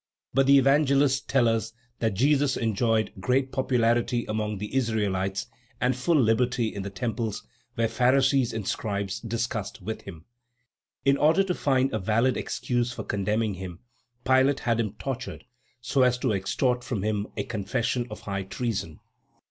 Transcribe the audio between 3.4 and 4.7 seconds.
popularity among